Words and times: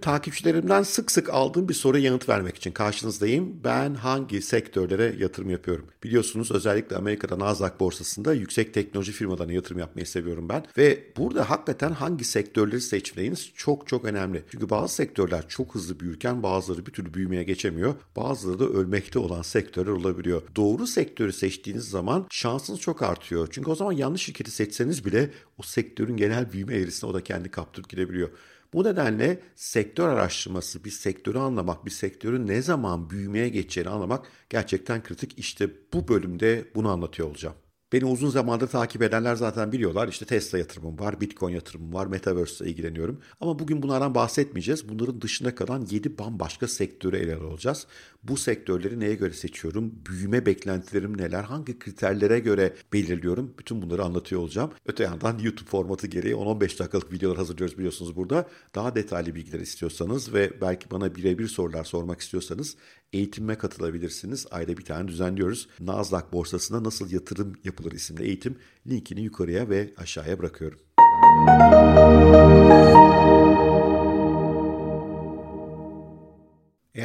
takipçilerimden 0.00 0.82
sık 0.82 1.10
sık 1.10 1.28
aldığım 1.28 1.68
bir 1.68 1.74
soruya 1.74 2.04
yanıt 2.04 2.28
vermek 2.28 2.56
için 2.56 2.72
karşınızdayım. 2.72 3.60
Ben 3.64 3.94
hangi 3.94 4.42
sektörlere 4.42 5.14
yatırım 5.18 5.50
yapıyorum? 5.50 5.86
Biliyorsunuz 6.04 6.50
özellikle 6.50 6.96
Amerika'da 6.96 7.38
Nasdaq 7.38 7.72
borsasında 7.80 8.34
yüksek 8.34 8.74
teknoloji 8.74 9.12
firmalarına 9.12 9.52
yatırım 9.52 9.78
yapmayı 9.78 10.06
seviyorum 10.06 10.48
ben. 10.48 10.64
Ve 10.78 11.04
burada 11.16 11.50
hakikaten 11.50 11.92
hangi 11.92 12.24
sektörleri 12.24 12.80
seçmeniz 12.80 13.50
çok 13.54 13.88
çok 13.88 14.04
önemli. 14.04 14.44
Çünkü 14.50 14.70
bazı 14.70 14.94
sektörler 14.94 15.48
çok 15.48 15.74
hızlı 15.74 16.00
büyürken 16.00 16.42
bazıları 16.42 16.86
bir 16.86 16.92
türlü 16.92 17.14
büyümeye 17.14 17.42
geçemiyor. 17.42 17.94
Bazıları 18.16 18.58
da 18.58 18.64
ölmekte 18.64 19.18
olan 19.18 19.42
sektörler 19.42 19.92
olabiliyor. 19.92 20.42
Doğru 20.56 20.86
sektörü 20.86 21.32
seçtiğiniz 21.32 21.84
zaman 21.84 22.26
şansınız 22.30 22.80
çok 22.80 23.02
artıyor. 23.02 23.48
Çünkü 23.50 23.70
o 23.70 23.74
zaman 23.74 23.92
yanlış 23.92 24.22
şirketi 24.22 24.50
seçseniz 24.50 25.04
bile 25.04 25.30
o 25.58 25.62
sektörün 25.62 26.16
genel 26.16 26.52
büyüme 26.52 26.74
eğrisine 26.74 27.10
o 27.10 27.14
da 27.14 27.24
kendi 27.24 27.50
kaptırıp 27.50 27.88
gidebiliyor. 27.88 28.30
Bu 28.74 28.84
nedenle 28.84 29.40
sektör 29.54 30.08
araştırması, 30.08 30.84
bir 30.84 30.90
sektörü 30.90 31.38
anlamak, 31.38 31.86
bir 31.86 31.90
sektörün 31.90 32.46
ne 32.46 32.62
zaman 32.62 33.10
büyümeye 33.10 33.48
geçeceğini 33.48 33.90
anlamak 33.90 34.26
gerçekten 34.50 35.02
kritik. 35.02 35.38
İşte 35.38 35.70
bu 35.92 36.08
bölümde 36.08 36.64
bunu 36.74 36.88
anlatıyor 36.90 37.28
olacağım. 37.28 37.56
Beni 37.92 38.04
uzun 38.04 38.30
zamandır 38.30 38.68
takip 38.68 39.02
edenler 39.02 39.34
zaten 39.34 39.72
biliyorlar. 39.72 40.08
İşte 40.08 40.24
Tesla 40.24 40.58
yatırımım 40.58 40.98
var, 40.98 41.20
Bitcoin 41.20 41.54
yatırımım 41.54 41.94
var, 41.94 42.06
Metaverse 42.06 42.64
ile 42.64 42.70
ilgileniyorum. 42.70 43.20
Ama 43.40 43.58
bugün 43.58 43.82
bunlardan 43.82 44.14
bahsetmeyeceğiz. 44.14 44.88
Bunların 44.88 45.20
dışında 45.20 45.54
kalan 45.54 45.86
7 45.90 46.18
bambaşka 46.18 46.68
sektörü 46.68 47.16
ele 47.16 47.34
alacağız. 47.36 47.86
Bu 48.22 48.36
sektörleri 48.36 49.00
neye 49.00 49.14
göre 49.14 49.32
seçiyorum? 49.32 49.92
Büyüme 50.06 50.46
beklentilerim 50.46 51.18
neler? 51.18 51.42
Hangi 51.42 51.78
kriterlere 51.78 52.38
göre 52.38 52.74
belirliyorum? 52.92 53.54
Bütün 53.58 53.82
bunları 53.82 54.04
anlatıyor 54.04 54.40
olacağım. 54.40 54.70
Öte 54.86 55.04
yandan 55.04 55.38
YouTube 55.38 55.70
formatı 55.70 56.06
gereği 56.06 56.34
10-15 56.34 56.60
dakikalık 56.60 57.12
videolar 57.12 57.36
hazırlıyoruz 57.36 57.78
biliyorsunuz 57.78 58.16
burada. 58.16 58.48
Daha 58.74 58.94
detaylı 58.94 59.34
bilgiler 59.34 59.60
istiyorsanız 59.60 60.34
ve 60.34 60.60
belki 60.60 60.90
bana 60.90 61.14
birebir 61.14 61.48
sorular 61.48 61.84
sormak 61.84 62.20
istiyorsanız 62.20 62.76
eğitimime 63.12 63.58
katılabilirsiniz. 63.58 64.46
Ayda 64.50 64.76
bir 64.76 64.84
tane 64.84 65.08
düzenliyoruz. 65.08 65.68
Nasdaq 65.80 66.32
borsasına 66.32 66.84
nasıl 66.84 67.10
yatırım 67.10 67.52
yapılır 67.64 67.92
isimli 67.92 68.22
eğitim 68.22 68.58
linkini 68.86 69.20
yukarıya 69.20 69.68
ve 69.68 69.94
aşağıya 69.96 70.38
bırakıyorum. 70.38 70.78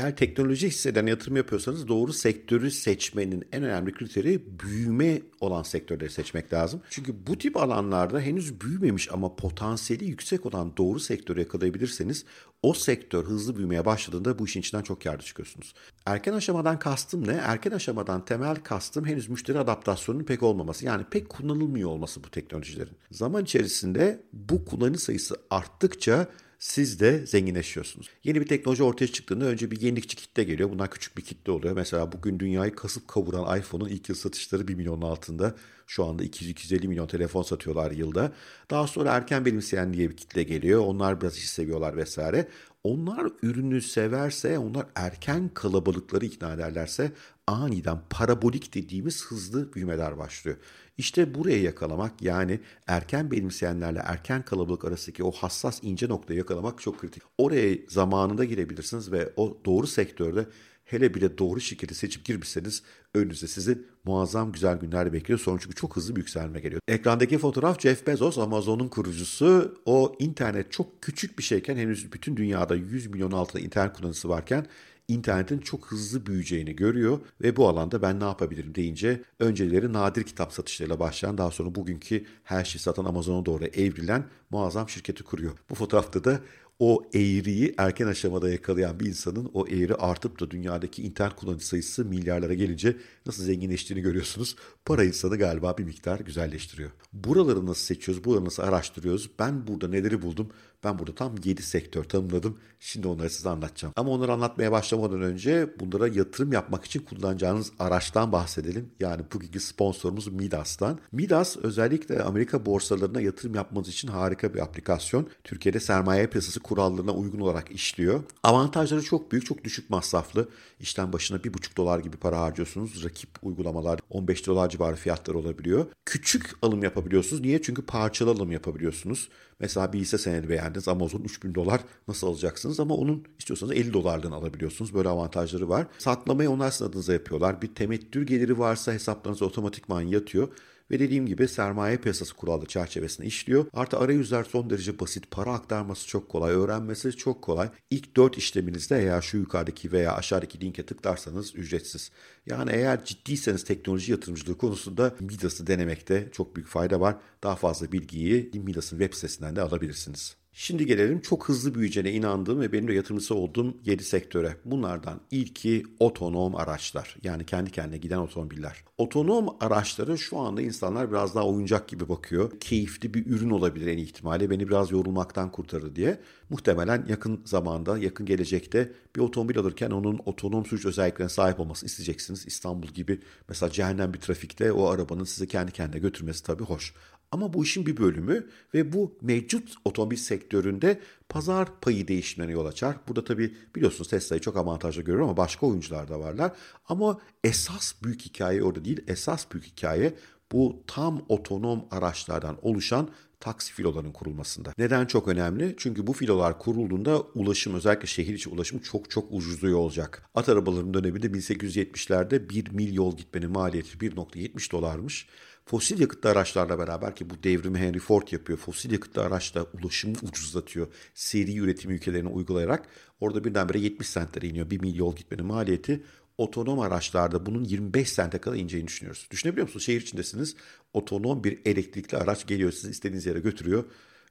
Eğer 0.05 0.15
teknoloji 0.15 0.67
hisseden 0.67 1.05
yatırım 1.05 1.37
yapıyorsanız 1.37 1.87
doğru 1.87 2.13
sektörü 2.13 2.71
seçmenin 2.71 3.43
en 3.51 3.63
önemli 3.63 3.93
kriteri 3.93 4.59
büyüme 4.59 5.21
olan 5.39 5.63
sektörleri 5.63 6.09
seçmek 6.09 6.53
lazım. 6.53 6.81
Çünkü 6.89 7.27
bu 7.27 7.37
tip 7.37 7.57
alanlarda 7.57 8.19
henüz 8.19 8.61
büyümemiş 8.61 9.11
ama 9.11 9.35
potansiyeli 9.35 10.05
yüksek 10.05 10.45
olan 10.45 10.77
doğru 10.77 10.99
sektörü 10.99 11.39
yakalayabilirseniz 11.39 12.25
o 12.63 12.73
sektör 12.73 13.25
hızlı 13.25 13.57
büyümeye 13.57 13.85
başladığında 13.85 14.39
bu 14.39 14.45
işin 14.45 14.59
içinden 14.59 14.83
çok 14.83 15.01
kârlı 15.01 15.21
çıkıyorsunuz. 15.21 15.73
Erken 16.05 16.33
aşamadan 16.33 16.79
kastım 16.79 17.27
ne? 17.27 17.33
Erken 17.33 17.71
aşamadan 17.71 18.25
temel 18.25 18.55
kastım 18.55 19.05
henüz 19.05 19.29
müşteri 19.29 19.59
adaptasyonunun 19.59 20.23
pek 20.23 20.43
olmaması. 20.43 20.85
Yani 20.85 21.03
pek 21.11 21.29
kullanılmıyor 21.29 21.89
olması 21.89 22.23
bu 22.23 22.31
teknolojilerin. 22.31 22.97
Zaman 23.11 23.43
içerisinde 23.43 24.23
bu 24.33 24.65
kullanıcı 24.65 24.99
sayısı 24.99 25.35
arttıkça 25.49 26.27
siz 26.59 26.99
de 26.99 27.25
zenginleşiyorsunuz. 27.25 28.09
Yeni 28.23 28.41
bir 28.41 28.47
teknoloji 28.47 28.83
ortaya 28.83 29.07
çıktığında 29.07 29.45
önce 29.45 29.71
bir 29.71 29.81
yenilikçi 29.81 30.15
kitle 30.15 30.43
geliyor. 30.43 30.69
Bunlar 30.69 30.91
küçük 30.91 31.17
bir 31.17 31.23
kitle 31.23 31.51
oluyor. 31.51 31.75
Mesela 31.75 32.11
bugün 32.11 32.39
dünyayı 32.39 32.75
kasıp 32.75 33.07
kavuran 33.07 33.59
iPhone'un 33.59 33.89
ilk 33.89 34.09
yıl 34.09 34.15
satışları 34.15 34.67
1 34.67 34.75
milyonun 34.75 35.01
altında. 35.01 35.55
Şu 35.87 36.05
anda 36.05 36.23
200-250 36.23 36.87
milyon 36.87 37.07
telefon 37.07 37.43
satıyorlar 37.43 37.91
yılda. 37.91 38.31
Daha 38.71 38.87
sonra 38.87 39.11
erken 39.11 39.45
benimseyen 39.45 39.93
diye 39.93 40.09
bir 40.09 40.17
kitle 40.17 40.43
geliyor. 40.43 40.81
Onlar 40.85 41.21
biraz 41.21 41.37
işi 41.37 41.47
seviyorlar 41.47 41.97
vesaire. 41.97 42.47
Onlar 42.83 43.27
ürünü 43.41 43.81
severse, 43.81 44.59
onlar 44.59 44.85
erken 44.95 45.49
kalabalıkları 45.53 46.25
ikna 46.25 46.53
ederlerse 46.53 47.11
aniden 47.47 47.99
parabolik 48.09 48.75
dediğimiz 48.75 49.25
hızlı 49.25 49.73
büyümeler 49.73 50.17
başlıyor. 50.17 50.57
İşte 50.97 51.35
buraya 51.35 51.61
yakalamak 51.61 52.21
yani 52.21 52.59
erken 52.87 53.31
benimseyenlerle 53.31 53.99
erken 54.05 54.41
kalabalık 54.45 54.85
arasındaki 54.85 55.23
o 55.23 55.31
hassas 55.31 55.79
ince 55.83 56.09
noktayı 56.09 56.39
yakalamak 56.39 56.81
çok 56.81 56.99
kritik. 56.99 57.23
Oraya 57.37 57.77
zamanında 57.87 58.45
girebilirsiniz 58.45 59.11
ve 59.11 59.33
o 59.35 59.57
doğru 59.65 59.87
sektörde 59.87 60.45
hele 60.85 61.13
bile 61.13 61.37
doğru 61.37 61.61
şirketi 61.61 61.95
seçip 61.95 62.25
girmişseniz 62.25 62.83
önünüzde 63.13 63.47
sizin 63.47 63.87
muazzam 64.03 64.51
güzel 64.51 64.77
günler 64.77 65.13
bekliyor. 65.13 65.39
Sonra 65.39 65.59
çünkü 65.61 65.75
çok 65.75 65.95
hızlı 65.95 66.15
bir 66.15 66.21
yükselme 66.21 66.59
geliyor. 66.59 66.81
Ekrandaki 66.87 67.37
fotoğraf 67.37 67.81
Jeff 67.81 68.07
Bezos, 68.07 68.37
Amazon'un 68.37 68.87
kurucusu. 68.87 69.77
O 69.85 70.15
internet 70.19 70.71
çok 70.71 71.01
küçük 71.01 71.37
bir 71.39 71.43
şeyken 71.43 71.75
henüz 71.75 72.13
bütün 72.13 72.37
dünyada 72.37 72.75
100 72.75 73.07
milyon 73.07 73.31
altında 73.31 73.63
internet 73.63 73.93
kullanıcısı 73.93 74.29
varken 74.29 74.65
internetin 75.07 75.59
çok 75.59 75.91
hızlı 75.91 76.25
büyüyeceğini 76.25 76.75
görüyor 76.75 77.19
ve 77.41 77.55
bu 77.55 77.69
alanda 77.69 78.01
ben 78.01 78.19
ne 78.19 78.23
yapabilirim 78.23 78.75
deyince 78.75 79.21
önceleri 79.39 79.93
nadir 79.93 80.23
kitap 80.23 80.53
satışlarıyla 80.53 80.99
başlayan 80.99 81.37
daha 81.37 81.51
sonra 81.51 81.75
bugünkü 81.75 82.25
her 82.43 82.65
şeyi 82.65 82.81
satan 82.81 83.05
Amazon'a 83.05 83.45
doğru 83.45 83.65
evrilen 83.65 84.25
muazzam 84.49 84.89
şirketi 84.89 85.23
kuruyor. 85.23 85.51
Bu 85.69 85.75
fotoğrafta 85.75 86.23
da 86.23 86.39
o 86.79 87.03
eğriyi 87.13 87.75
erken 87.77 88.07
aşamada 88.07 88.49
yakalayan 88.49 88.99
bir 88.99 89.05
insanın 89.05 89.51
o 89.53 89.67
eğri 89.67 89.95
artıp 89.95 90.39
da 90.39 90.51
dünyadaki 90.51 91.03
internet 91.03 91.35
kullanıcı 91.35 91.67
sayısı 91.67 92.05
milyarlara 92.05 92.53
gelince 92.53 92.97
nasıl 93.25 93.43
zenginleştiğini 93.43 94.01
görüyorsunuz. 94.01 94.55
Para 94.85 95.03
insanı 95.03 95.37
galiba 95.37 95.77
bir 95.77 95.83
miktar 95.83 96.19
güzelleştiriyor. 96.19 96.91
Buraları 97.13 97.65
nasıl 97.65 97.85
seçiyoruz, 97.85 98.23
buraları 98.23 98.45
nasıl 98.45 98.63
araştırıyoruz? 98.63 99.29
Ben 99.39 99.67
burada 99.67 99.87
neleri 99.87 100.21
buldum? 100.21 100.49
Ben 100.85 100.99
burada 100.99 101.15
tam 101.15 101.35
7 101.43 101.61
sektör 101.61 102.03
tanımladım. 102.03 102.57
Şimdi 102.79 103.07
onları 103.07 103.29
size 103.29 103.49
anlatacağım. 103.49 103.93
Ama 103.97 104.11
onları 104.11 104.33
anlatmaya 104.33 104.71
başlamadan 104.71 105.21
önce 105.21 105.69
bunlara 105.79 106.07
yatırım 106.07 106.53
yapmak 106.53 106.85
için 106.85 106.99
kullanacağınız 106.99 107.71
araçtan 107.79 108.31
bahsedelim. 108.31 108.89
Yani 108.99 109.21
bugünkü 109.33 109.59
sponsorumuz 109.59 110.27
Midas'tan. 110.27 110.99
Midas 111.11 111.57
özellikle 111.57 112.23
Amerika 112.23 112.65
borsalarına 112.65 113.21
yatırım 113.21 113.55
yapmanız 113.55 113.87
için 113.87 114.07
harika 114.07 114.53
bir 114.53 114.59
aplikasyon. 114.59 115.27
Türkiye'de 115.43 115.79
sermaye 115.79 116.27
piyasası 116.27 116.59
kurallarına 116.59 117.11
uygun 117.11 117.39
olarak 117.39 117.71
işliyor. 117.71 118.23
Avantajları 118.43 119.01
çok 119.01 119.31
büyük, 119.31 119.45
çok 119.45 119.63
düşük 119.63 119.89
masraflı. 119.89 120.49
İşten 120.79 121.13
başına 121.13 121.37
1,5 121.37 121.77
dolar 121.77 121.99
gibi 121.99 122.17
para 122.17 122.41
harcıyorsunuz. 122.41 123.03
Rakip 123.03 123.29
uygulamalar 123.41 123.99
15 124.09 124.47
dolar 124.47 124.69
civarı 124.69 124.95
fiyatlar 124.95 125.33
olabiliyor. 125.33 125.85
Küçük 126.05 126.51
alım 126.61 126.83
yapabiliyorsunuz. 126.83 127.41
Niye? 127.41 127.61
Çünkü 127.61 127.81
parçalı 127.81 128.31
alım 128.31 128.51
yapabiliyorsunuz. 128.51 129.29
Mesela 129.59 129.93
bir 129.93 129.99
hisse 129.99 130.17
senedi 130.17 130.49
beğendiniz 130.49 130.87
Amazon 130.87 131.21
3000 131.21 131.55
dolar 131.55 131.81
nasıl 132.07 132.27
alacaksınız 132.27 132.79
ama 132.79 132.95
onun 132.95 133.23
istiyorsanız 133.39 133.73
50 133.73 133.93
dolardan 133.93 134.31
alabiliyorsunuz. 134.31 134.93
Böyle 134.93 135.09
avantajları 135.09 135.69
var. 135.69 135.87
Saklamayı 135.97 136.49
onlar 136.49 136.71
sizin 136.71 136.85
adınıza 136.85 137.13
yapıyorlar. 137.13 137.61
Bir 137.61 137.75
temettür 137.75 138.27
geliri 138.27 138.59
varsa 138.59 138.93
hesaplarınıza 138.93 139.45
otomatikman 139.45 140.01
yatıyor 140.01 140.47
ve 140.91 140.99
dediğim 140.99 141.25
gibi 141.25 141.47
sermaye 141.47 141.97
piyasası 141.97 142.33
kuralları 142.33 142.67
çerçevesinde 142.67 143.27
işliyor. 143.27 143.65
Artı 143.73 143.99
arayüzler 143.99 144.43
son 144.43 144.69
derece 144.69 144.99
basit. 144.99 145.31
Para 145.31 145.53
aktarması 145.53 146.07
çok 146.07 146.29
kolay. 146.29 146.53
Öğrenmesi 146.53 147.11
çok 147.11 147.41
kolay. 147.41 147.69
İlk 147.89 148.15
4 148.15 148.37
işleminizde 148.37 148.99
eğer 148.99 149.21
şu 149.21 149.37
yukarıdaki 149.37 149.91
veya 149.91 150.15
aşağıdaki 150.15 150.61
linke 150.61 150.85
tıklarsanız 150.85 151.55
ücretsiz. 151.55 152.11
Yani 152.45 152.71
eğer 152.73 153.05
ciddiyseniz 153.05 153.63
teknoloji 153.63 154.11
yatırımcılığı 154.11 154.57
konusunda 154.57 155.15
Midas'ı 155.19 155.67
denemekte 155.67 156.29
çok 156.31 156.55
büyük 156.55 156.69
fayda 156.69 156.99
var. 156.99 157.15
Daha 157.43 157.55
fazla 157.55 157.91
bilgiyi 157.91 158.51
Midas'ın 158.53 158.99
web 158.99 159.13
sitesinden 159.13 159.55
de 159.55 159.61
alabilirsiniz. 159.61 160.44
Şimdi 160.57 160.85
gelelim 160.85 161.21
çok 161.21 161.49
hızlı 161.49 161.75
büyüyeceğine 161.75 162.11
inandığım 162.11 162.59
ve 162.59 162.71
benim 162.71 162.87
de 162.87 162.93
yatırımcısı 162.93 163.35
olduğum 163.35 163.77
7 163.85 164.03
sektöre. 164.03 164.57
Bunlardan 164.65 165.21
ilki 165.31 165.83
otonom 165.99 166.55
araçlar. 166.55 167.17
Yani 167.23 167.45
kendi 167.45 167.71
kendine 167.71 167.97
giden 167.97 168.17
otomobiller. 168.17 168.83
Otonom 168.97 169.57
araçları 169.59 170.17
şu 170.17 170.37
anda 170.37 170.61
insanlar 170.61 171.09
biraz 171.11 171.35
daha 171.35 171.47
oyuncak 171.47 171.87
gibi 171.87 172.09
bakıyor. 172.09 172.59
Keyifli 172.59 173.13
bir 173.13 173.25
ürün 173.25 173.49
olabilir 173.49 173.87
en 173.87 173.97
ihtimalle. 173.97 174.49
Beni 174.49 174.67
biraz 174.67 174.91
yorulmaktan 174.91 175.51
kurtarır 175.51 175.95
diye. 175.95 176.19
Muhtemelen 176.49 177.05
yakın 177.09 177.41
zamanda, 177.45 177.97
yakın 177.97 178.25
gelecekte 178.25 178.91
bir 179.15 179.21
otomobil 179.21 179.57
alırken 179.57 179.91
onun 179.91 180.19
otonom 180.25 180.65
sürüş 180.65 180.85
özelliklerine 180.85 181.29
sahip 181.29 181.59
olması 181.59 181.85
isteyeceksiniz. 181.85 182.47
İstanbul 182.47 182.87
gibi 182.87 183.19
mesela 183.49 183.69
cehennem 183.69 184.13
bir 184.13 184.19
trafikte 184.19 184.71
o 184.71 184.87
arabanın 184.87 185.23
sizi 185.23 185.47
kendi 185.47 185.71
kendine 185.71 186.01
götürmesi 186.01 186.43
tabii 186.43 186.63
hoş. 186.63 186.93
Ama 187.35 187.53
bu 187.53 187.63
işin 187.63 187.85
bir 187.85 187.97
bölümü 187.97 188.47
ve 188.73 188.93
bu 188.93 189.17
mevcut 189.21 189.73
otomobil 189.85 190.17
sektöründe 190.17 190.99
pazar 191.29 191.79
payı 191.81 192.07
değişimlerine 192.07 192.53
yol 192.53 192.65
açar. 192.65 192.95
Burada 193.07 193.23
tabii 193.23 193.55
biliyorsunuz 193.75 194.09
Tesla'yı 194.09 194.41
çok 194.41 194.57
avantajlı 194.57 195.01
görüyorum 195.01 195.29
ama 195.29 195.37
başka 195.37 195.65
oyuncular 195.65 196.07
da 196.07 196.19
varlar. 196.19 196.51
Ama 196.89 197.19
esas 197.43 197.93
büyük 198.03 198.21
hikaye 198.21 198.63
orada 198.63 198.85
değil. 198.85 199.03
Esas 199.07 199.51
büyük 199.51 199.65
hikaye 199.65 200.15
bu 200.51 200.83
tam 200.87 201.25
otonom 201.29 201.85
araçlardan 201.91 202.57
oluşan 202.61 203.09
taksi 203.39 203.73
filolarının 203.73 204.11
kurulmasında. 204.11 204.73
Neden 204.77 205.05
çok 205.05 205.27
önemli? 205.27 205.75
Çünkü 205.77 206.07
bu 206.07 206.13
filolar 206.13 206.59
kurulduğunda 206.59 207.21
ulaşım 207.21 207.75
özellikle 207.75 208.07
şehir 208.07 208.33
içi 208.33 208.49
ulaşım 208.49 208.79
çok 208.79 209.11
çok 209.11 209.31
ucuzluyor 209.31 209.79
olacak. 209.79 210.29
At 210.35 210.49
arabalarının 210.49 210.93
döneminde 210.93 211.27
1870'lerde 211.27 212.49
1 212.49 212.71
mil 212.71 212.93
yol 212.93 213.17
gitmenin 213.17 213.51
maliyeti 213.51 213.97
1.70 213.97 214.71
dolarmış. 214.71 215.27
Fosil 215.65 215.99
yakıtlı 215.99 216.29
araçlarla 216.29 216.79
beraber 216.79 217.15
ki 217.15 217.29
bu 217.29 217.43
devrimi 217.43 217.77
Henry 217.77 217.99
Ford 217.99 218.27
yapıyor. 218.31 218.59
Fosil 218.59 218.91
yakıtlı 218.91 219.21
araçla 219.21 219.65
ulaşımı 219.73 220.15
ucuzlatıyor. 220.23 220.87
Seri 221.13 221.57
üretim 221.57 221.91
ülkelerine 221.91 222.29
uygulayarak 222.29 222.87
orada 223.19 223.43
birdenbire 223.43 223.79
70 223.79 224.13
centlere 224.13 224.47
iniyor. 224.47 224.69
1 224.69 224.81
mil 224.81 224.95
yol 224.95 225.15
gitmenin 225.15 225.45
maliyeti 225.45 226.03
otonom 226.37 226.79
araçlarda 226.79 227.45
bunun 227.45 227.63
25 227.63 228.09
sente 228.09 228.37
kadar 228.37 228.55
ineceğini 228.55 228.87
düşünüyoruz. 228.87 229.27
Düşünebiliyor 229.31 229.67
musunuz? 229.67 229.85
Şehir 229.85 230.01
içindesiniz. 230.01 230.55
Otonom 230.93 231.43
bir 231.43 231.59
elektrikli 231.65 232.15
araç 232.15 232.47
geliyor 232.47 232.71
sizi 232.71 232.89
istediğiniz 232.91 233.25
yere 233.25 233.39
götürüyor 233.39 233.83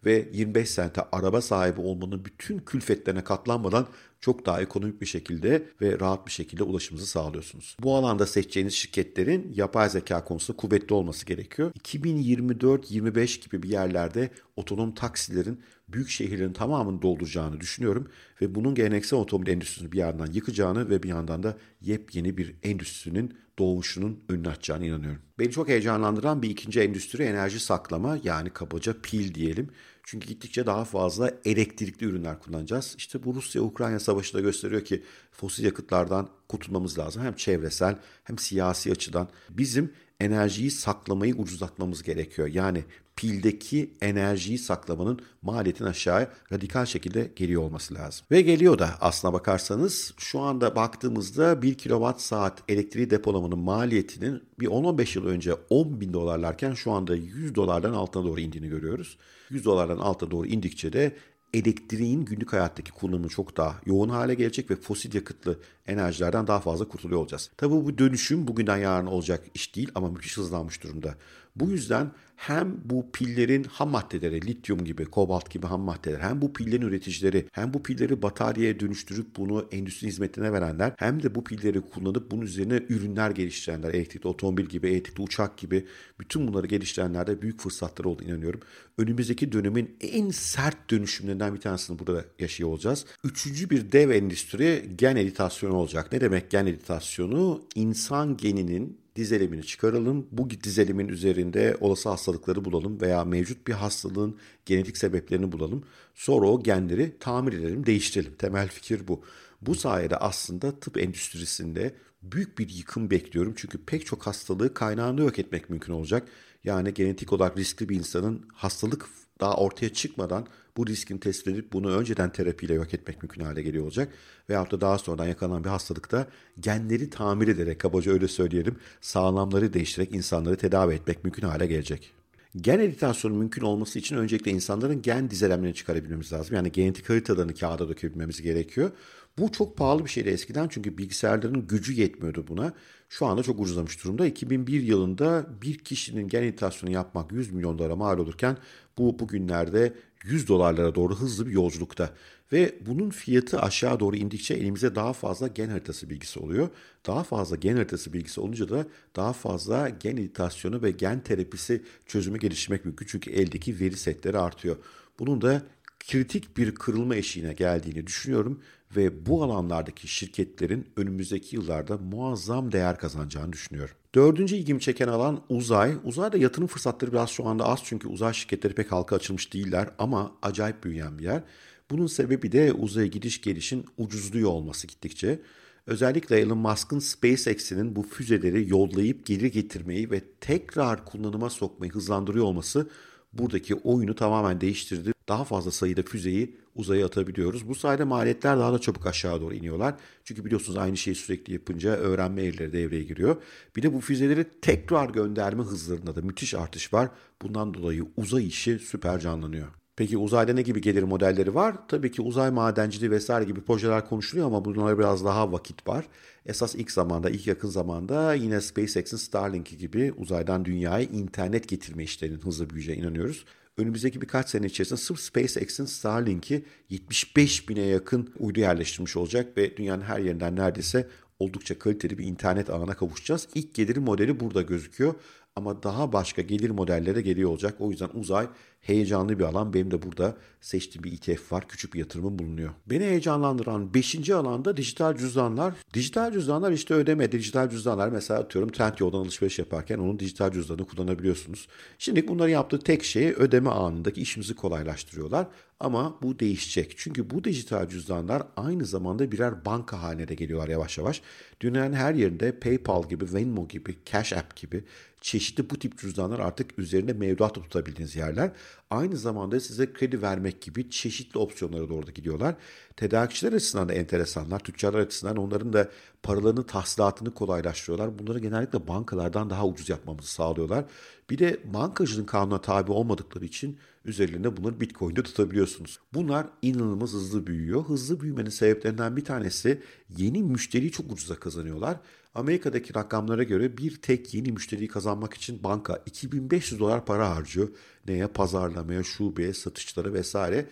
ve 0.04 0.28
25 0.32 0.70
sente 0.70 1.02
araba 1.12 1.40
sahibi 1.40 1.80
olmanın 1.80 2.24
bütün 2.24 2.58
külfetlerine 2.58 3.24
katlanmadan 3.24 3.86
çok 4.24 4.46
daha 4.46 4.60
ekonomik 4.60 5.00
bir 5.00 5.06
şekilde 5.06 5.68
ve 5.80 6.00
rahat 6.00 6.26
bir 6.26 6.32
şekilde 6.32 6.62
ulaşımınızı 6.62 7.06
sağlıyorsunuz. 7.06 7.76
Bu 7.82 7.96
alanda 7.96 8.26
seçeceğiniz 8.26 8.74
şirketlerin 8.74 9.52
yapay 9.54 9.90
zeka 9.90 10.24
konusunda 10.24 10.56
kuvvetli 10.56 10.94
olması 10.94 11.26
gerekiyor. 11.26 11.72
2024-25 11.72 13.44
gibi 13.44 13.62
bir 13.62 13.68
yerlerde 13.68 14.30
otonom 14.56 14.94
taksilerin 14.94 15.60
büyük 15.88 16.08
şehirlerin 16.08 16.52
tamamını 16.52 17.02
dolduracağını 17.02 17.60
düşünüyorum 17.60 18.08
ve 18.40 18.54
bunun 18.54 18.74
geleneksel 18.74 19.18
otomobil 19.18 19.52
endüstrisini 19.52 19.92
bir 19.92 19.98
yandan 19.98 20.26
yıkacağını 20.32 20.90
ve 20.90 21.02
bir 21.02 21.08
yandan 21.08 21.42
da 21.42 21.58
yepyeni 21.80 22.36
bir 22.36 22.54
endüstrinin 22.62 23.34
doğuşunun 23.58 24.24
önünü 24.28 24.48
açacağını 24.48 24.86
inanıyorum. 24.86 25.22
Beni 25.38 25.50
çok 25.50 25.68
heyecanlandıran 25.68 26.42
bir 26.42 26.50
ikinci 26.50 26.80
endüstri 26.80 27.22
enerji 27.22 27.60
saklama 27.60 28.18
yani 28.24 28.50
kabaca 28.50 29.00
pil 29.02 29.34
diyelim. 29.34 29.70
Çünkü 30.06 30.28
gittikçe 30.28 30.66
daha 30.66 30.84
fazla 30.84 31.32
elektrikli 31.44 32.04
ürünler 32.04 32.40
kullanacağız. 32.40 32.94
İşte 32.98 33.24
bu 33.24 33.34
Rusya-Ukrayna 33.34 34.00
savaşı 34.00 34.34
da 34.34 34.40
gösteriyor 34.40 34.84
ki 34.84 35.02
fosil 35.32 35.64
yakıtlardan 35.64 36.28
kurtulmamız 36.48 36.98
lazım. 36.98 37.22
Hem 37.22 37.34
çevresel 37.34 37.98
hem 38.24 38.38
siyasi 38.38 38.92
açıdan. 38.92 39.28
Bizim 39.50 39.92
enerjiyi 40.20 40.70
saklamayı 40.70 41.34
ucuzlatmamız 41.34 42.02
gerekiyor. 42.02 42.48
Yani 42.48 42.84
pildeki 43.24 43.90
enerjiyi 44.00 44.58
saklamanın 44.58 45.18
maliyetin 45.42 45.84
aşağıya 45.84 46.28
radikal 46.52 46.86
şekilde 46.86 47.30
geliyor 47.36 47.62
olması 47.62 47.94
lazım. 47.94 48.26
Ve 48.30 48.42
geliyor 48.42 48.78
da 48.78 48.90
aslına 49.00 49.32
bakarsanız 49.32 50.14
şu 50.18 50.40
anda 50.40 50.76
baktığımızda 50.76 51.62
1 51.62 51.74
kilowatt 51.74 52.20
saat 52.20 52.62
elektriği 52.68 53.10
depolamanın 53.10 53.58
maliyetinin 53.58 54.42
bir 54.60 54.66
10-15 54.66 55.18
yıl 55.18 55.26
önce 55.26 55.54
10 55.70 56.00
bin 56.00 56.12
dolarlarken 56.12 56.74
şu 56.74 56.92
anda 56.92 57.16
100 57.16 57.54
dolardan 57.54 57.92
altına 57.92 58.24
doğru 58.24 58.40
indiğini 58.40 58.68
görüyoruz. 58.68 59.18
100 59.50 59.64
dolardan 59.64 59.98
alta 59.98 60.30
doğru 60.30 60.46
indikçe 60.46 60.92
de 60.92 61.16
elektriğin 61.54 62.24
günlük 62.24 62.52
hayattaki 62.52 62.92
kullanımı 62.92 63.28
çok 63.28 63.56
daha 63.56 63.80
yoğun 63.86 64.08
hale 64.08 64.34
gelecek 64.34 64.70
ve 64.70 64.76
fosil 64.76 65.14
yakıtlı 65.14 65.58
enerjilerden 65.86 66.46
daha 66.46 66.60
fazla 66.60 66.88
kurtuluyor 66.88 67.20
olacağız. 67.20 67.50
Tabii 67.56 67.74
bu 67.74 67.98
dönüşüm 67.98 68.48
bugünden 68.48 68.76
yarın 68.76 69.06
olacak 69.06 69.44
iş 69.54 69.76
değil 69.76 69.90
ama 69.94 70.08
müthiş 70.08 70.36
hızlanmış 70.36 70.82
durumda. 70.82 71.14
Bu 71.56 71.70
yüzden 71.70 72.10
hem 72.36 72.76
bu 72.84 73.12
pillerin 73.12 73.64
ham 73.64 73.90
maddeleri, 73.90 74.46
lityum 74.46 74.84
gibi, 74.84 75.04
kobalt 75.04 75.50
gibi 75.50 75.66
ham 75.66 75.80
maddeler, 75.80 76.20
hem 76.20 76.42
bu 76.42 76.52
pillerin 76.52 76.82
üreticileri, 76.82 77.48
hem 77.52 77.74
bu 77.74 77.82
pilleri 77.82 78.22
bataryaya 78.22 78.80
dönüştürüp 78.80 79.36
bunu 79.36 79.68
endüstri 79.72 80.06
hizmetine 80.06 80.52
verenler, 80.52 80.92
hem 80.96 81.22
de 81.22 81.34
bu 81.34 81.44
pilleri 81.44 81.80
kullanıp 81.80 82.30
bunun 82.30 82.42
üzerine 82.42 82.82
ürünler 82.88 83.30
geliştirenler, 83.30 83.94
elektrikli 83.94 84.26
otomobil 84.26 84.64
gibi, 84.64 84.88
elektrikli 84.88 85.22
uçak 85.22 85.58
gibi 85.58 85.86
bütün 86.20 86.48
bunları 86.48 86.66
geliştirenlerde 86.66 87.42
büyük 87.42 87.60
fırsatları 87.60 88.08
olduğunu 88.08 88.28
inanıyorum. 88.28 88.60
Önümüzdeki 88.98 89.52
dönemin 89.52 89.96
en 90.00 90.30
sert 90.30 90.90
dönüşümlerinden 90.90 91.54
bir 91.54 91.60
tanesini 91.60 91.98
burada 91.98 92.24
yaşıyor 92.38 92.68
olacağız. 92.70 93.06
Üçüncü 93.24 93.70
bir 93.70 93.92
dev 93.92 94.10
endüstri 94.10 94.90
gen 94.96 95.16
editasyonu 95.16 95.74
olacak. 95.74 96.12
Ne 96.12 96.20
demek 96.20 96.50
gen 96.50 96.66
editasyonu? 96.66 97.62
İnsan 97.74 98.36
geninin 98.36 99.03
dizelimini 99.16 99.62
çıkaralım. 99.66 100.26
Bu 100.32 100.50
dizelimin 100.50 101.08
üzerinde 101.08 101.76
olası 101.80 102.08
hastalıkları 102.08 102.64
bulalım 102.64 103.00
veya 103.00 103.24
mevcut 103.24 103.66
bir 103.66 103.72
hastalığın 103.72 104.36
genetik 104.66 104.96
sebeplerini 104.96 105.52
bulalım. 105.52 105.84
Sonra 106.14 106.46
o 106.46 106.62
genleri 106.62 107.18
tamir 107.20 107.52
edelim, 107.52 107.86
değiştirelim. 107.86 108.34
Temel 108.34 108.68
fikir 108.68 109.08
bu. 109.08 109.24
Bu 109.62 109.74
sayede 109.74 110.16
aslında 110.16 110.80
tıp 110.80 110.98
endüstrisinde 110.98 111.94
büyük 112.22 112.58
bir 112.58 112.68
yıkım 112.68 113.10
bekliyorum. 113.10 113.54
Çünkü 113.56 113.78
pek 113.78 114.06
çok 114.06 114.26
hastalığı 114.26 114.74
kaynağında 114.74 115.22
yok 115.22 115.38
etmek 115.38 115.70
mümkün 115.70 115.92
olacak. 115.92 116.28
Yani 116.64 116.94
genetik 116.94 117.32
olarak 117.32 117.58
riskli 117.58 117.88
bir 117.88 117.96
insanın 117.96 118.46
hastalık 118.52 119.06
daha 119.44 119.56
ortaya 119.56 119.92
çıkmadan 119.92 120.46
bu 120.76 120.86
riskin 120.86 121.18
tespit 121.18 121.54
edip 121.54 121.72
bunu 121.72 121.90
önceden 121.90 122.32
terapiyle 122.32 122.74
yok 122.74 122.94
etmek 122.94 123.22
mümkün 123.22 123.44
hale 123.44 123.62
geliyor 123.62 123.84
olacak. 123.84 124.12
Veyahut 124.48 124.72
da 124.72 124.80
daha 124.80 124.98
sonradan 124.98 125.26
yakalanan 125.26 125.64
bir 125.64 125.68
hastalıkta 125.68 126.26
genleri 126.60 127.10
tamir 127.10 127.48
ederek 127.48 127.78
kabaca 127.78 128.12
öyle 128.12 128.28
söyleyelim 128.28 128.76
sağlamları 129.00 129.72
değiştirerek 129.72 130.14
insanları 130.14 130.56
tedavi 130.56 130.94
etmek 130.94 131.24
mümkün 131.24 131.46
hale 131.46 131.66
gelecek. 131.66 132.12
Gen 132.56 132.78
editasyonu 132.78 133.34
mümkün 133.34 133.62
olması 133.62 133.98
için 133.98 134.16
öncelikle 134.16 134.50
insanların 134.50 135.02
gen 135.02 135.30
dizelemlerini 135.30 135.74
çıkarabilmemiz 135.74 136.32
lazım. 136.32 136.56
Yani 136.56 136.72
genetik 136.72 137.10
haritalarını 137.10 137.54
kağıda 137.54 137.88
dökebilmemiz 137.88 138.42
gerekiyor. 138.42 138.90
Bu 139.38 139.52
çok 139.52 139.76
pahalı 139.76 140.04
bir 140.04 140.10
şeydi 140.10 140.28
eskiden 140.28 140.68
çünkü 140.68 140.98
bilgisayarların 140.98 141.66
gücü 141.66 141.92
yetmiyordu 141.92 142.44
buna. 142.48 142.72
Şu 143.08 143.26
anda 143.26 143.42
çok 143.42 143.60
ucuzlamış 143.60 144.04
durumda. 144.04 144.26
2001 144.26 144.82
yılında 144.82 145.46
bir 145.62 145.78
kişinin 145.78 146.28
gen 146.28 146.42
editasyonu 146.42 146.92
yapmak 146.92 147.32
100 147.32 147.52
milyon 147.52 147.78
dolara 147.78 147.96
mal 147.96 148.18
olurken 148.18 148.56
bu 148.98 149.18
bugünlerde 149.18 149.92
100 150.24 150.48
dolarlara 150.48 150.94
doğru 150.94 151.16
hızlı 151.16 151.46
bir 151.46 151.52
yolculukta. 151.52 152.10
Ve 152.52 152.74
bunun 152.86 153.10
fiyatı 153.10 153.60
aşağı 153.60 154.00
doğru 154.00 154.16
indikçe 154.16 154.54
elimize 154.54 154.94
daha 154.94 155.12
fazla 155.12 155.48
gen 155.48 155.68
haritası 155.68 156.10
bilgisi 156.10 156.40
oluyor. 156.40 156.68
Daha 157.06 157.24
fazla 157.24 157.56
gen 157.56 157.76
haritası 157.76 158.12
bilgisi 158.12 158.40
olunca 158.40 158.68
da 158.68 158.86
daha 159.16 159.32
fazla 159.32 159.88
gen 159.88 160.16
editasyonu 160.16 160.82
ve 160.82 160.90
gen 160.90 161.20
terapisi 161.20 161.82
çözümü 162.06 162.38
geliştirmek 162.38 162.84
mümkün. 162.84 163.06
Çünkü 163.06 163.30
eldeki 163.30 163.80
veri 163.80 163.96
setleri 163.96 164.38
artıyor. 164.38 164.76
Bunun 165.18 165.40
da 165.40 165.62
kritik 166.10 166.56
bir 166.56 166.74
kırılma 166.74 167.16
eşiğine 167.16 167.52
geldiğini 167.52 168.06
düşünüyorum 168.06 168.60
ve 168.96 169.26
bu 169.26 169.44
alanlardaki 169.44 170.08
şirketlerin 170.08 170.86
önümüzdeki 170.96 171.56
yıllarda 171.56 171.96
muazzam 171.96 172.72
değer 172.72 172.98
kazanacağını 172.98 173.52
düşünüyorum. 173.52 173.94
Dördüncü 174.14 174.56
ilgimi 174.56 174.80
çeken 174.80 175.08
alan 175.08 175.40
uzay. 175.48 175.94
Uzayda 176.04 176.36
yatırım 176.36 176.68
fırsatları 176.68 177.12
biraz 177.12 177.30
şu 177.30 177.46
anda 177.46 177.64
az 177.64 177.80
çünkü 177.84 178.08
uzay 178.08 178.32
şirketleri 178.32 178.74
pek 178.74 178.92
halka 178.92 179.16
açılmış 179.16 179.52
değiller 179.52 179.90
ama 179.98 180.32
acayip 180.42 180.84
büyüyen 180.84 181.18
bir 181.18 181.24
yer. 181.24 181.42
Bunun 181.90 182.06
sebebi 182.06 182.52
de 182.52 182.72
uzaya 182.72 183.06
gidiş 183.06 183.40
gelişin 183.40 183.86
ucuzluyor 183.98 184.50
olması 184.50 184.86
gittikçe. 184.86 185.40
Özellikle 185.86 186.38
Elon 186.38 186.58
Musk'ın 186.58 186.98
SpaceX'inin 186.98 187.96
bu 187.96 188.02
füzeleri 188.02 188.70
yollayıp 188.70 189.26
geri 189.26 189.50
getirmeyi 189.50 190.10
ve 190.10 190.20
tekrar 190.40 191.04
kullanıma 191.04 191.50
sokmayı 191.50 191.92
hızlandırıyor 191.92 192.44
olması 192.44 192.88
buradaki 193.32 193.74
oyunu 193.74 194.14
tamamen 194.14 194.60
değiştirdi. 194.60 195.13
Daha 195.28 195.44
fazla 195.44 195.70
sayıda 195.70 196.02
füzeyi 196.02 196.56
uzaya 196.74 197.06
atabiliyoruz. 197.06 197.68
Bu 197.68 197.74
sayede 197.74 198.04
maliyetler 198.04 198.58
daha 198.58 198.72
da 198.72 198.78
çabuk 198.78 199.06
aşağı 199.06 199.40
doğru 199.40 199.54
iniyorlar. 199.54 199.94
Çünkü 200.24 200.44
biliyorsunuz 200.44 200.78
aynı 200.78 200.96
şeyi 200.96 201.14
sürekli 201.14 201.52
yapınca 201.52 201.90
öğrenme 201.90 202.42
eğrileri 202.42 202.72
devreye 202.72 203.02
giriyor. 203.02 203.36
Bir 203.76 203.82
de 203.82 203.94
bu 203.94 204.00
füzeleri 204.00 204.46
tekrar 204.62 205.10
gönderme 205.10 205.62
hızlarında 205.62 206.16
da 206.16 206.22
müthiş 206.22 206.54
artış 206.54 206.92
var. 206.92 207.08
Bundan 207.42 207.74
dolayı 207.74 208.06
uzay 208.16 208.46
işi 208.46 208.78
süper 208.78 209.20
canlanıyor. 209.20 209.68
Peki 209.96 210.18
uzayda 210.18 210.52
ne 210.52 210.62
gibi 210.62 210.80
gelir 210.80 211.02
modelleri 211.02 211.54
var? 211.54 211.88
Tabii 211.88 212.10
ki 212.12 212.22
uzay 212.22 212.50
madenciliği 212.50 213.10
vesaire 213.10 213.44
gibi 213.44 213.60
projeler 213.60 214.08
konuşuluyor 214.08 214.46
ama 214.46 214.64
bunlara 214.64 214.98
biraz 214.98 215.24
daha 215.24 215.52
vakit 215.52 215.88
var. 215.88 216.04
Esas 216.46 216.74
ilk 216.74 216.90
zamanda, 216.90 217.30
ilk 217.30 217.46
yakın 217.46 217.68
zamanda 217.68 218.34
yine 218.34 218.60
SpaceX'in 218.60 219.16
Starlink 219.16 219.78
gibi 219.78 220.12
uzaydan 220.16 220.64
dünyaya 220.64 221.04
internet 221.04 221.68
getirme 221.68 222.04
işlerinin 222.04 222.40
hızlı 222.40 222.70
büyüyeceğine 222.70 223.02
inanıyoruz. 223.02 223.44
Önümüzdeki 223.78 224.22
birkaç 224.22 224.48
sene 224.48 224.66
içerisinde 224.66 225.00
sırf 225.00 225.20
SpaceX'in 225.20 225.84
Starlink'i 225.84 226.64
75 226.90 227.68
bine 227.68 227.80
yakın 227.80 228.32
uydu 228.38 228.60
yerleştirmiş 228.60 229.16
olacak 229.16 229.56
ve 229.56 229.76
dünyanın 229.76 230.02
her 230.02 230.18
yerinden 230.18 230.56
neredeyse 230.56 231.08
oldukça 231.38 231.78
kaliteli 231.78 232.18
bir 232.18 232.24
internet 232.24 232.70
ağına 232.70 232.94
kavuşacağız. 232.94 233.48
İlk 233.54 233.74
gelir 233.74 233.96
modeli 233.96 234.40
burada 234.40 234.62
gözüküyor 234.62 235.14
ama 235.56 235.82
daha 235.82 236.12
başka 236.12 236.42
gelir 236.42 236.70
modelleri 236.70 237.14
de 237.16 237.22
geliyor 237.22 237.50
olacak. 237.50 237.74
O 237.78 237.90
yüzden 237.90 238.08
uzay 238.14 238.46
heyecanlı 238.80 239.38
bir 239.38 239.44
alan. 239.44 239.74
Benim 239.74 239.90
de 239.90 240.02
burada 240.02 240.36
seçtiğim 240.60 241.04
bir 241.04 241.12
ETF 241.12 241.52
var. 241.52 241.68
Küçük 241.68 241.94
bir 241.94 241.98
yatırımım 241.98 242.38
bulunuyor. 242.38 242.70
Beni 242.86 243.04
heyecanlandıran 243.04 243.94
5. 243.94 244.30
alanda 244.30 244.76
dijital 244.76 245.16
cüzdanlar. 245.16 245.74
Dijital 245.94 246.32
cüzdanlar 246.32 246.72
işte 246.72 246.94
ödeme. 246.94 247.32
Dijital 247.32 247.70
cüzdanlar 247.70 248.08
mesela 248.08 248.40
atıyorum 248.40 248.72
Trendyol'dan 248.72 249.18
alışveriş 249.18 249.58
yaparken 249.58 249.98
onun 249.98 250.18
dijital 250.18 250.52
cüzdanını 250.52 250.86
kullanabiliyorsunuz. 250.86 251.68
Şimdi 251.98 252.28
bunları 252.28 252.50
yaptığı 252.50 252.78
tek 252.78 253.04
şey 253.04 253.28
ödeme 253.28 253.70
anındaki 253.70 254.20
işimizi 254.20 254.54
kolaylaştırıyorlar. 254.54 255.46
Ama 255.80 256.18
bu 256.22 256.38
değişecek. 256.38 256.94
Çünkü 256.96 257.30
bu 257.30 257.44
dijital 257.44 257.88
cüzdanlar 257.88 258.42
aynı 258.56 258.84
zamanda 258.84 259.32
birer 259.32 259.64
banka 259.64 260.02
haline 260.02 260.28
de 260.28 260.34
geliyorlar 260.34 260.68
yavaş 260.68 260.98
yavaş. 260.98 261.22
Dünyanın 261.60 261.92
her 261.92 262.14
yerinde 262.14 262.58
PayPal 262.58 263.08
gibi, 263.08 263.32
Venmo 263.34 263.68
gibi, 263.68 263.96
Cash 264.04 264.32
App 264.32 264.56
gibi 264.56 264.84
çeşitli 265.20 265.70
bu 265.70 265.78
tip 265.78 265.98
cüzdanlar 265.98 266.38
artık 266.38 266.78
üzerinde 266.78 267.12
mevduat 267.12 267.54
tutabildiğiniz 267.54 268.16
yerler. 268.16 268.50
Aynı 268.90 269.16
zamanda 269.16 269.60
size 269.60 269.92
kredi 269.92 270.22
vermek 270.22 270.62
gibi 270.62 270.90
çeşitli 270.90 271.38
opsiyonlara 271.38 271.88
doğru 271.88 272.06
da 272.06 272.10
gidiyorlar. 272.10 272.54
Tedarikçiler 272.96 273.52
açısından 273.52 273.88
da 273.88 273.92
enteresanlar. 273.92 274.58
Tüccarlar 274.58 274.98
açısından 274.98 275.36
onların 275.36 275.72
da 275.72 275.90
paralarını 276.24 276.66
tahsilatını 276.66 277.34
kolaylaştırıyorlar. 277.34 278.18
Bunları 278.18 278.38
genellikle 278.38 278.88
bankalardan 278.88 279.50
daha 279.50 279.66
ucuz 279.66 279.88
yapmamızı 279.88 280.28
sağlıyorlar. 280.28 280.84
Bir 281.30 281.38
de 281.38 281.60
bankacılığın 281.64 282.24
kanuna 282.24 282.60
tabi 282.60 282.92
olmadıkları 282.92 283.44
için 283.44 283.78
üzerlerinde 284.04 284.56
bunları 284.56 284.80
Bitcoin'de 284.80 285.22
tutabiliyorsunuz. 285.22 285.98
Bunlar 286.14 286.46
inanılmaz 286.62 287.12
hızlı 287.12 287.46
büyüyor. 287.46 287.84
Hızlı 287.84 288.20
büyümenin 288.20 288.50
sebeplerinden 288.50 289.16
bir 289.16 289.24
tanesi 289.24 289.82
yeni 290.16 290.42
müşteriyi 290.42 290.92
çok 290.92 291.12
ucuza 291.12 291.34
kazanıyorlar. 291.34 291.96
Amerika'daki 292.34 292.94
rakamlara 292.94 293.42
göre 293.42 293.78
bir 293.78 293.96
tek 294.02 294.34
yeni 294.34 294.52
müşteriyi 294.52 294.88
kazanmak 294.88 295.34
için 295.34 295.64
banka 295.64 296.02
2500 296.06 296.80
dolar 296.80 297.06
para 297.06 297.36
harcıyor. 297.36 297.68
Neye? 298.08 298.26
Pazarlamaya, 298.26 299.02
şubeye, 299.02 299.52
satışlara 299.52 300.12
vesaire. 300.12 300.66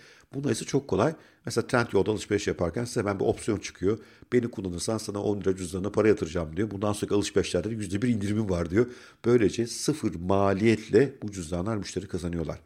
İse 0.50 0.64
çok 0.64 0.88
kolay. 0.88 1.14
Mesela 1.46 1.66
Trendyol'da 1.66 2.10
alışveriş 2.10 2.46
yaparken 2.46 2.84
size 2.84 3.04
ben 3.04 3.20
bir 3.20 3.24
opsiyon 3.24 3.58
çıkıyor. 3.58 3.98
Beni 4.32 4.50
kullanırsan 4.50 4.98
sana 4.98 5.22
10 5.22 5.40
lira 5.40 5.56
cüzdanına 5.56 5.90
para 5.90 6.08
yatıracağım 6.08 6.56
diyor. 6.56 6.70
Bundan 6.70 6.92
sonraki 6.92 7.14
alışverişlerde 7.14 7.68
%1 7.68 8.06
indirimim 8.06 8.50
var 8.50 8.70
diyor. 8.70 8.86
Böylece 9.24 9.66
sıfır 9.66 10.14
maliyetle 10.14 11.12
bu 11.22 11.32
cüzdanlar 11.32 11.76
müşteri 11.76 12.08
kazanıyorlar. 12.08 12.58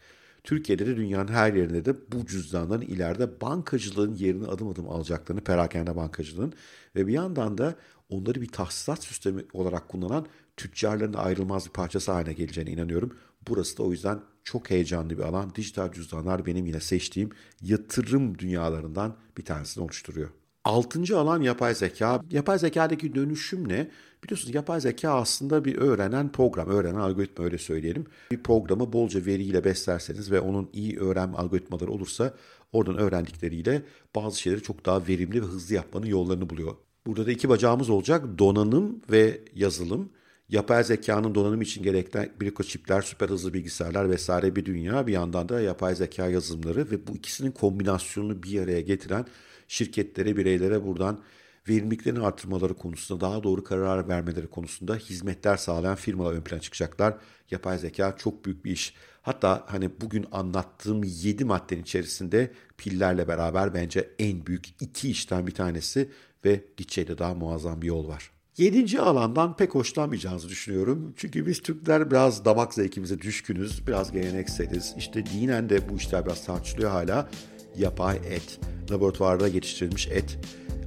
Türkiye'de 0.44 0.86
de 0.86 0.96
dünyanın 0.96 1.32
her 1.32 1.52
yerinde 1.52 1.84
de 1.84 1.94
bu 2.12 2.26
cüzdanların 2.26 2.82
ileride 2.82 3.40
bankacılığın 3.40 4.14
yerini 4.14 4.46
adım 4.46 4.68
adım 4.68 4.88
alacaklarını, 4.88 5.44
perakende 5.44 5.96
bankacılığın 5.96 6.52
ve 6.96 7.06
bir 7.06 7.12
yandan 7.12 7.58
da 7.58 7.74
onları 8.08 8.40
bir 8.40 8.48
tahsisat 8.48 9.04
sistemi 9.04 9.44
olarak 9.52 9.88
kullanan 9.88 10.26
tüccarların 10.56 11.12
ayrılmaz 11.12 11.66
bir 11.66 11.72
parçası 11.72 12.12
haline 12.12 12.32
geleceğine 12.32 12.70
inanıyorum. 12.70 13.12
Burası 13.48 13.78
da 13.78 13.82
o 13.82 13.92
yüzden 13.92 14.20
çok 14.44 14.70
heyecanlı 14.70 15.18
bir 15.18 15.22
alan. 15.22 15.54
Dijital 15.54 15.92
cüzdanlar 15.92 16.46
benim 16.46 16.66
yine 16.66 16.80
seçtiğim 16.80 17.30
yatırım 17.62 18.38
dünyalarından 18.38 19.16
bir 19.38 19.44
tanesini 19.44 19.84
oluşturuyor. 19.84 20.28
Altıncı 20.64 21.18
alan 21.18 21.42
yapay 21.42 21.74
zeka. 21.74 22.20
Yapay 22.30 22.58
zekadaki 22.58 23.14
dönüşüm 23.14 23.68
ne? 23.68 23.90
Biliyorsunuz 24.24 24.54
yapay 24.54 24.80
zeka 24.80 25.10
aslında 25.10 25.64
bir 25.64 25.76
öğrenen 25.76 26.32
program, 26.32 26.68
öğrenen 26.68 26.98
algoritma 26.98 27.44
öyle 27.44 27.58
söyleyelim. 27.58 28.06
Bir 28.30 28.42
programı 28.42 28.92
bolca 28.92 29.26
veriyle 29.26 29.64
beslerseniz 29.64 30.30
ve 30.30 30.40
onun 30.40 30.70
iyi 30.72 30.98
öğrenme 30.98 31.36
algoritmaları 31.36 31.90
olursa 31.90 32.34
oradan 32.72 32.98
öğrendikleriyle 32.98 33.82
bazı 34.14 34.40
şeyleri 34.40 34.62
çok 34.62 34.86
daha 34.86 35.06
verimli 35.08 35.42
ve 35.42 35.46
hızlı 35.46 35.74
yapmanın 35.74 36.06
yollarını 36.06 36.50
buluyor. 36.50 36.74
Burada 37.06 37.26
da 37.26 37.30
iki 37.32 37.48
bacağımız 37.48 37.90
olacak. 37.90 38.38
Donanım 38.38 39.00
ve 39.10 39.40
yazılım. 39.54 40.10
Yapay 40.48 40.84
zekanın 40.84 41.34
donanım 41.34 41.62
için 41.62 41.82
gereken 41.82 42.32
mikroçipler, 42.40 43.02
süper 43.02 43.28
hızlı 43.28 43.54
bilgisayarlar 43.54 44.10
vesaire 44.10 44.56
bir 44.56 44.64
dünya. 44.64 45.06
Bir 45.06 45.12
yandan 45.12 45.48
da 45.48 45.60
yapay 45.60 45.94
zeka 45.94 46.26
yazılımları 46.26 46.90
ve 46.90 47.06
bu 47.06 47.16
ikisinin 47.16 47.50
kombinasyonunu 47.50 48.42
bir 48.42 48.60
araya 48.60 48.80
getiren 48.80 49.26
şirketlere, 49.68 50.36
bireylere 50.36 50.86
buradan 50.86 51.20
verimliliklerini 51.68 52.26
artırmaları 52.26 52.74
konusunda, 52.74 53.20
daha 53.20 53.42
doğru 53.42 53.64
karar 53.64 54.08
vermeleri 54.08 54.46
konusunda 54.46 54.96
hizmetler 54.96 55.56
sağlayan 55.56 55.96
firmalar 55.96 56.32
ön 56.32 56.40
plana 56.40 56.60
çıkacaklar. 56.60 57.14
Yapay 57.50 57.78
zeka 57.78 58.16
çok 58.16 58.44
büyük 58.44 58.64
bir 58.64 58.72
iş. 58.72 58.94
Hatta 59.22 59.64
hani 59.68 59.90
bugün 60.00 60.26
anlattığım 60.32 61.04
7 61.04 61.44
maddenin 61.44 61.82
içerisinde 61.82 62.52
pillerle 62.78 63.28
beraber 63.28 63.74
bence 63.74 64.10
en 64.18 64.46
büyük 64.46 64.82
iki 64.82 65.10
işten 65.10 65.46
bir 65.46 65.54
tanesi 65.54 66.10
ve 66.44 66.64
gideceği 66.76 67.18
daha 67.18 67.34
muazzam 67.34 67.82
bir 67.82 67.86
yol 67.86 68.08
var. 68.08 68.35
Yedinci 68.58 69.00
alandan 69.00 69.56
pek 69.56 69.74
hoşlanmayacağınızı 69.74 70.48
düşünüyorum. 70.48 71.14
Çünkü 71.16 71.46
biz 71.46 71.62
Türkler 71.62 72.10
biraz 72.10 72.44
damak 72.44 72.74
zevkimize 72.74 73.20
düşkünüz, 73.20 73.86
biraz 73.86 74.12
gelenekseliz. 74.12 74.94
İşte 74.98 75.26
dinen 75.26 75.68
de 75.68 75.88
bu 75.88 75.96
işler 75.96 76.26
biraz 76.26 76.44
tartışılıyor 76.44 76.90
hala. 76.90 77.28
Yapay 77.76 78.16
et, 78.16 78.60
laboratuvarda 78.90 79.48
yetiştirilmiş 79.48 80.08
et 80.08 80.38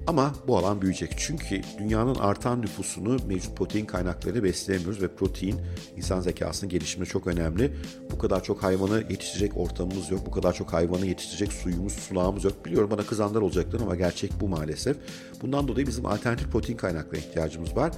ama 0.10 0.34
bu 0.48 0.58
alan 0.58 0.82
büyüyecek. 0.82 1.16
Çünkü 1.18 1.62
dünyanın 1.80 2.16
artan 2.16 2.62
nüfusunu 2.62 3.18
mevcut 3.28 3.58
protein 3.58 3.86
kaynakları 3.86 4.44
besleyemiyoruz 4.44 5.02
ve 5.02 5.08
protein 5.08 5.56
insan 5.98 6.22
zekasının 6.22 6.70
gelişiminde 6.70 7.10
çok 7.10 7.28
önemli. 7.28 7.74
Bu 8.12 8.18
kadar 8.18 8.44
çok 8.44 8.64
hayvanı 8.64 9.04
yetiştirecek 9.10 9.58
ortamımız 9.58 10.12
yok. 10.12 10.26
Bu 10.26 10.32
kadar 10.32 10.54
çok 10.54 10.74
hayvanı 10.74 11.06
yetiştirecek 11.06 11.54
suyumuz, 11.54 11.94
sulağımız 11.94 12.44
yok. 12.44 12.66
Biliyorum 12.66 12.92
bana 12.92 13.02
kızanlar 13.02 13.42
olacaktır 13.42 13.82
ama 13.82 13.96
gerçek 13.96 14.32
bu 14.42 14.48
maalesef. 14.48 14.98
Bundan 15.42 15.68
dolayı 15.68 15.88
bizim 15.88 16.06
alternatif 16.06 16.52
protein 16.52 16.78
kaynaklarına 16.78 17.18
ihtiyacımız 17.18 17.76
var. 17.76 17.92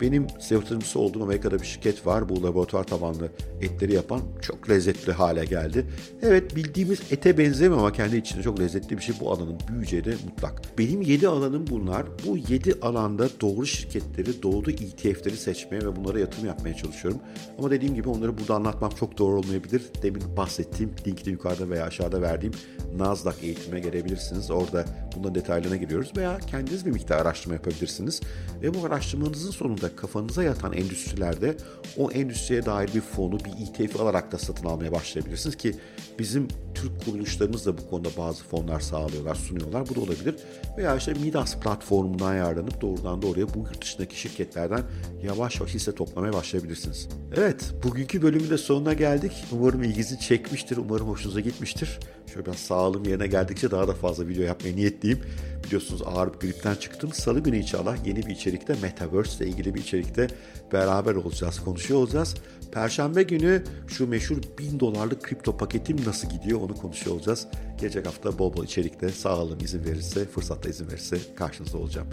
Benim 0.00 0.26
yatırımcısı 0.50 0.98
olduğum 0.98 1.22
Amerika'da 1.22 1.58
bir 1.58 1.66
şirket 1.66 2.06
var. 2.06 2.28
Bu 2.28 2.42
laboratuvar 2.42 2.84
tabanlı 2.84 3.28
etleri 3.60 3.94
yapan 3.94 4.20
çok 4.42 4.70
lezzetli 4.70 5.12
hale 5.12 5.44
geldi. 5.44 5.86
Evet 6.22 6.56
bildiğimiz 6.56 7.00
ete 7.10 7.38
benzemiyor 7.38 7.78
ama 7.78 7.92
kendi 7.92 8.16
içinde 8.16 8.42
çok 8.42 8.60
lezzetli 8.60 8.96
bir 8.96 9.02
şey. 9.02 9.14
Bu 9.20 9.32
alanın 9.32 9.58
büyüyeceği 9.68 10.04
de 10.04 10.14
mutlak. 10.24 10.78
Benim 10.78 11.02
7 11.02 11.28
alanım 11.28 11.57
bunlar. 11.66 12.06
Bu 12.26 12.36
7 12.36 12.74
alanda 12.82 13.28
doğru 13.40 13.66
şirketleri, 13.66 14.42
doğru 14.42 14.70
ETF'leri 14.70 15.36
seçmeye 15.36 15.82
ve 15.82 15.96
bunlara 15.96 16.20
yatırım 16.20 16.46
yapmaya 16.46 16.74
çalışıyorum. 16.74 17.20
Ama 17.58 17.70
dediğim 17.70 17.94
gibi 17.94 18.08
onları 18.08 18.38
burada 18.38 18.54
anlatmak 18.54 18.96
çok 18.96 19.18
doğru 19.18 19.38
olmayabilir. 19.38 19.82
Demin 20.02 20.36
bahsettiğim 20.36 20.92
linkte 21.06 21.30
yukarıda 21.30 21.70
veya 21.70 21.84
aşağıda 21.84 22.22
verdiğim 22.22 22.52
Nasdaq 22.96 23.34
eğitime 23.42 23.80
gelebilirsiniz. 23.80 24.50
Orada 24.50 24.84
bunların 25.16 25.34
detaylarına 25.34 25.76
giriyoruz 25.76 26.12
veya 26.16 26.38
kendiniz 26.38 26.86
bir 26.86 26.90
miktar 26.90 27.18
araştırma 27.18 27.54
yapabilirsiniz. 27.54 28.20
Ve 28.62 28.74
bu 28.74 28.86
araştırmanızın 28.86 29.50
sonunda 29.50 29.96
kafanıza 29.96 30.42
yatan 30.42 30.72
endüstrilerde 30.72 31.56
o 31.96 32.10
endüstriye 32.10 32.66
dair 32.66 32.94
bir 32.94 33.00
fonu, 33.00 33.38
bir 33.38 33.84
ETF 33.84 34.00
alarak 34.00 34.32
da 34.32 34.38
satın 34.38 34.66
almaya 34.66 34.92
başlayabilirsiniz 34.92 35.56
ki 35.56 35.74
bizim 36.18 36.48
Türk 36.74 37.04
kuruluşlarımız 37.04 37.66
da 37.66 37.78
bu 37.78 37.90
konuda 37.90 38.08
bazı 38.18 38.44
fonlar 38.44 38.80
sağlıyorlar, 38.80 39.34
sunuyorlar. 39.34 39.88
Bu 39.88 39.94
da 39.94 40.00
olabilir. 40.00 40.36
Veya 40.78 40.96
işte 40.96 41.12
Midas 41.12 41.47
platformundan 41.56 42.26
ayarlanıp 42.26 42.80
doğrudan 42.80 43.22
doğruya 43.22 43.46
bu 43.54 43.58
yurt 43.58 43.82
dışındaki 43.82 44.20
şirketlerden 44.20 44.82
yavaş 45.22 45.60
yavaş 45.60 45.74
hisse 45.74 45.94
toplamaya 45.94 46.32
başlayabilirsiniz. 46.32 47.08
Evet, 47.36 47.74
bugünkü 47.84 48.22
bölümün 48.22 48.50
de 48.50 48.58
sonuna 48.58 48.92
geldik. 48.92 49.32
Umarım 49.52 49.82
ilginizi 49.82 50.20
çekmiştir, 50.20 50.76
umarım 50.76 51.08
hoşunuza 51.08 51.40
gitmiştir. 51.40 51.98
Şöyle 52.26 52.46
biraz 52.46 52.56
sağlığım 52.56 53.04
yerine 53.04 53.26
geldikçe 53.26 53.70
daha 53.70 53.88
da 53.88 53.94
fazla 53.94 54.28
video 54.28 54.44
yapmaya 54.44 54.76
niyetliyim. 54.76 55.20
Biliyorsunuz 55.68 56.02
ağır 56.04 56.34
bir 56.34 56.38
gripten 56.38 56.74
çıktım. 56.74 57.12
Salı 57.12 57.40
günü 57.40 57.56
inşallah 57.56 58.06
yeni 58.06 58.26
bir 58.26 58.30
içerikte 58.30 58.74
Metaverse 58.82 59.44
ile 59.44 59.50
ilgili 59.50 59.74
bir 59.74 59.80
içerikte 59.80 60.26
beraber 60.72 61.14
olacağız, 61.14 61.60
konuşuyor 61.64 62.00
olacağız. 62.00 62.34
Perşembe 62.72 63.22
günü 63.22 63.64
şu 63.88 64.06
meşhur 64.06 64.36
1000 64.58 64.80
dolarlık 64.80 65.22
kripto 65.22 65.56
paketim 65.56 65.96
nasıl 66.06 66.28
gidiyor 66.28 66.60
onu 66.60 66.76
konuşuyor 66.76 67.16
olacağız. 67.16 67.46
Gelecek 67.80 68.06
hafta 68.06 68.38
bol 68.38 68.56
bol 68.56 68.64
içerikte 68.64 69.08
sağlığım 69.08 69.60
izin 69.60 69.84
verirse, 69.84 70.24
fırsatta 70.24 70.68
izin 70.68 70.88
verirse 70.88 71.18
karşınızda 71.36 71.78
olacağım. 71.78 72.08